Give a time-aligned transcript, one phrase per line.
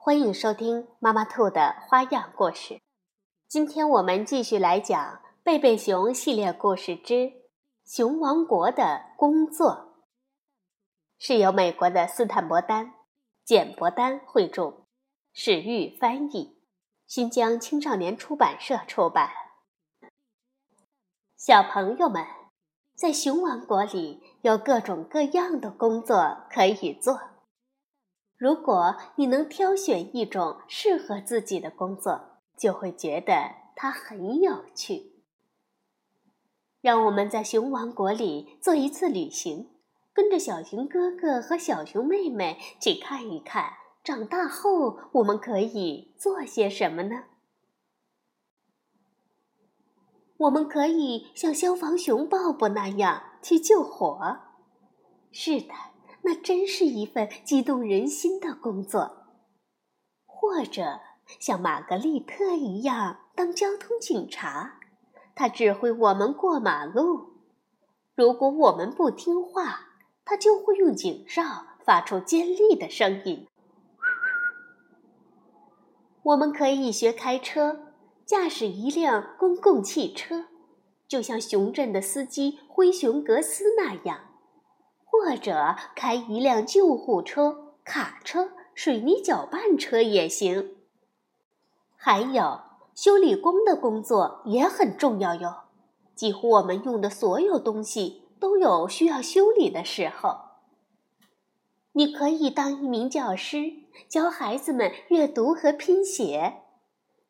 [0.00, 2.80] 欢迎收听妈妈兔的花样故事。
[3.48, 7.32] 今天我们继续来讲《贝贝熊系列故事之
[7.84, 9.70] 熊王国的工作》，
[11.18, 12.94] 是由美国的斯坦伯丹、
[13.44, 14.86] 简伯丹绘著，
[15.32, 16.56] 史玉翻译，
[17.06, 19.28] 新疆青少年出版社出版。
[21.36, 22.24] 小朋友们，
[22.94, 27.20] 在熊王国里有各种各样的工作可以做。
[28.38, 33.34] 如果你能挑选一种适合自己的工作，就会觉得
[33.74, 35.24] 它很有趣。
[36.80, 39.70] 让我们在熊王国里做一次旅行，
[40.12, 43.72] 跟着小熊哥哥和小熊妹妹去看一看，
[44.04, 47.24] 长大后我们可以做些什么呢？
[50.36, 54.38] 我们可以像消防熊鲍勃那样去救火。
[55.32, 55.74] 是的。
[56.28, 59.24] 那真是一份激动人心的工作，
[60.26, 61.00] 或者
[61.40, 64.78] 像玛格丽特一样当交通警察，
[65.34, 67.38] 他指挥我们过马路。
[68.14, 69.86] 如果我们不听话，
[70.26, 71.42] 他就会用警哨
[71.82, 73.48] 发出尖利的声音。
[76.24, 77.94] 我们可以学开车，
[78.26, 80.48] 驾驶一辆公共汽车，
[81.08, 84.26] 就像熊镇的司机灰熊格斯那样。
[85.10, 90.76] 或者开一辆救护车、卡车、水泥搅拌车也行。
[91.96, 92.60] 还有
[92.94, 95.64] 修理工的工作也很重要哟。
[96.14, 100.40] 几乎我们用的所有东西都有需要修理的时候。
[101.92, 103.72] 你可以当一名教师，
[104.08, 106.62] 教孩子们阅读和拼写；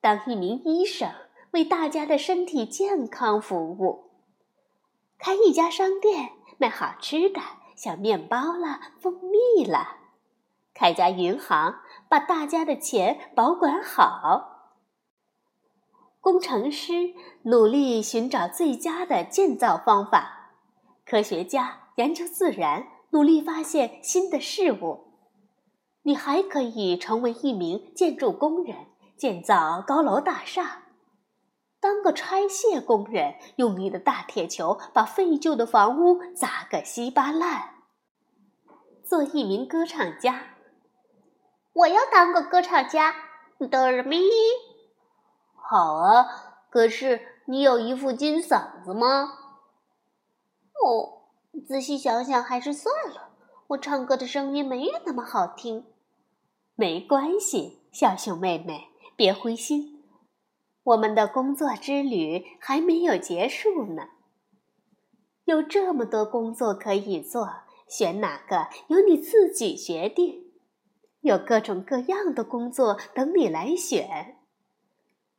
[0.00, 1.10] 当一名医生，
[1.52, 4.10] 为大家的身体健康服务；
[5.18, 7.40] 开一家商店，卖好吃的。
[7.76, 9.98] 像面包了，蜂蜜了，
[10.74, 14.54] 开家银行，把大家的钱保管好。
[16.20, 20.50] 工程师努力寻找最佳的建造方法，
[21.04, 25.04] 科学家研究自然，努力发现新的事物。
[26.02, 30.82] 你还可以成为一名建筑工人，建造高楼大厦；
[31.86, 37.76] 当个拆卸工人，用你的大铁球把废旧的房屋砸个稀巴烂。
[39.04, 40.56] 做一名歌唱家，
[41.72, 43.14] 我要当个歌唱家。
[43.70, 44.20] 哆咪，
[45.54, 46.26] 好啊。
[46.70, 49.38] 可是你有一副金嗓子吗？
[50.84, 51.22] 哦，
[51.68, 53.28] 仔细想想还是算了。
[53.68, 55.86] 我唱歌的声音没有那么好听。
[56.74, 59.95] 没关系，小熊妹妹，别灰心。
[60.86, 64.08] 我们的工作之旅还没有结束呢。
[65.44, 67.66] 有这么多工作可以做。
[67.88, 70.50] 选哪个由你自己决定，
[71.20, 74.38] 有各种各样的工作等你来选，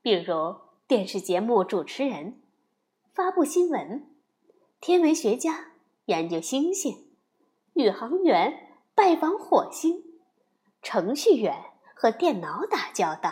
[0.00, 0.56] 比如
[0.88, 2.40] 电视节目主持人、
[3.12, 4.08] 发布新闻、
[4.80, 5.72] 天文学家
[6.06, 7.10] 研究星星、
[7.74, 10.02] 宇航员拜访火星、
[10.80, 11.54] 程序员
[11.94, 13.30] 和电脑打交道、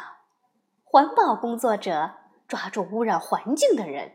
[0.90, 2.12] 环保工作者
[2.46, 4.12] 抓住污染环境的人，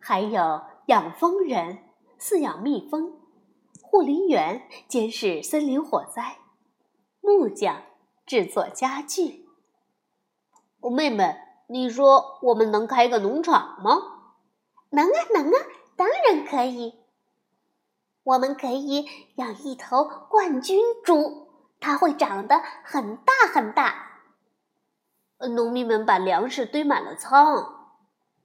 [0.00, 1.78] 还有养蜂人
[2.18, 3.20] 饲养蜜蜂。
[3.80, 6.38] 护林员监视森林火灾，
[7.20, 7.80] 木匠
[8.26, 9.46] 制作家具。
[10.80, 11.36] 妹妹，
[11.68, 13.98] 你说我们能开个农场吗？
[14.90, 15.58] 能啊，能啊，
[15.94, 16.94] 当然可以。
[18.24, 19.06] 我们可以
[19.36, 21.46] 养一头冠军猪，
[21.78, 24.11] 它会长得很大很大。
[25.48, 27.54] 农民们把粮食堆满了仓。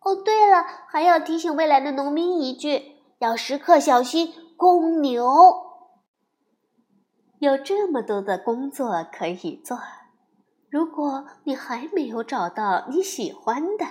[0.01, 4.33] 哦，对了，还要提醒未来的农民一句：要时刻小心。
[4.57, 5.23] 公牛
[7.37, 9.77] 有这么多的工作可以做，
[10.67, 13.85] 如果你还没有找到你喜欢的，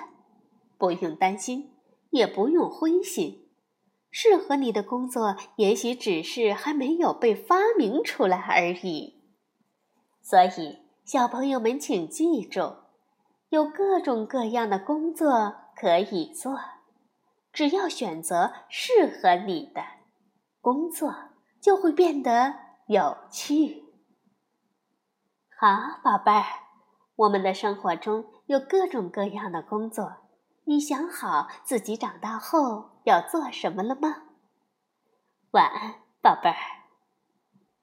[0.76, 1.70] 不用担心，
[2.10, 3.48] 也不用灰心。
[4.10, 9.22] 适合你的工作也许只是还没有被发明出来而已。
[10.20, 12.72] 所以，小朋友们请记住，
[13.56, 16.60] 有各种各样的工作可以做，
[17.54, 19.82] 只要选择适合你的。
[20.60, 21.14] 工作
[21.58, 22.54] 就会变得
[22.86, 23.82] 有趣。
[25.58, 25.68] 好，
[26.04, 26.44] 宝贝儿，
[27.14, 30.12] 我们的生活中有各种各样的工作，
[30.66, 34.24] 你想好自己长大后要做什么了吗？
[35.52, 36.75] 晚安，宝贝儿。